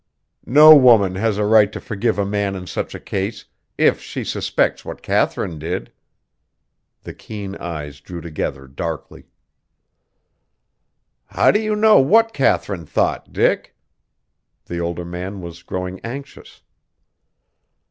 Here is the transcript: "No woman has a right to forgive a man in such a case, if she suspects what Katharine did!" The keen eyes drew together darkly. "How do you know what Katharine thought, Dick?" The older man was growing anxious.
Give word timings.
"No 0.47 0.75
woman 0.75 1.13
has 1.13 1.37
a 1.37 1.45
right 1.45 1.71
to 1.71 1.79
forgive 1.79 2.17
a 2.17 2.25
man 2.25 2.55
in 2.55 2.65
such 2.65 2.95
a 2.95 2.99
case, 2.99 3.45
if 3.77 4.01
she 4.01 4.23
suspects 4.23 4.83
what 4.83 5.03
Katharine 5.03 5.59
did!" 5.59 5.91
The 7.03 7.13
keen 7.13 7.55
eyes 7.57 8.01
drew 8.01 8.19
together 8.19 8.65
darkly. 8.65 9.25
"How 11.27 11.51
do 11.51 11.61
you 11.61 11.75
know 11.75 11.99
what 11.99 12.33
Katharine 12.33 12.87
thought, 12.87 13.31
Dick?" 13.31 13.75
The 14.65 14.79
older 14.79 15.05
man 15.05 15.39
was 15.39 15.61
growing 15.61 15.99
anxious. 15.99 16.63